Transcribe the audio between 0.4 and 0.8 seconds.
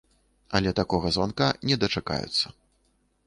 Але